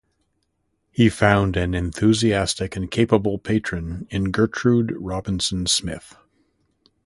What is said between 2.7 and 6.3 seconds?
and capable patron in Gertrude Robinson Smith.